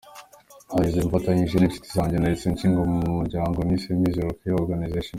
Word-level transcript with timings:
Yagize 0.75 0.97
ati 0.99 1.09
“Mfatanyije 1.09 1.55
n’inshuti 1.57 1.89
zanjye 1.97 2.15
nahise 2.17 2.45
nshinga 2.53 2.79
umuryango 2.81 3.57
nise 3.61 3.89
‘Mizero 4.01 4.29
Care 4.39 4.59
Organization’. 4.63 5.09